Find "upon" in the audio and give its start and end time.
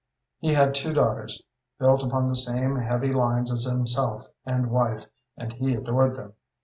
2.01-2.27